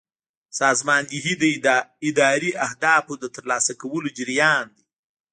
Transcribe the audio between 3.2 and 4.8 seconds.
ترلاسه کولو جریان